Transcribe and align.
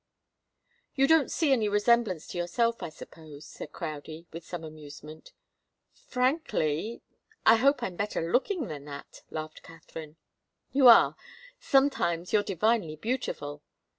"You 0.95 1.05
don't 1.05 1.29
see 1.31 1.51
any 1.51 1.69
resemblance 1.69 2.25
to 2.29 2.37
yourself, 2.39 2.81
I 2.81 2.89
suppose," 2.89 3.45
said 3.45 3.71
Crowdie, 3.71 4.25
with 4.33 4.43
some 4.43 4.63
amusement. 4.63 5.31
"Frankly 5.93 7.03
I 7.45 7.57
hope 7.57 7.83
I'm 7.83 7.97
better 7.97 8.31
looking 8.31 8.65
than 8.67 8.85
that," 8.85 9.21
laughed 9.29 9.61
Katharine. 9.61 10.15
"You 10.71 10.87
are. 10.87 11.15
Sometimes 11.59 12.33
you're 12.33 12.41
divinely 12.41 12.95
beautiful." 12.95 13.61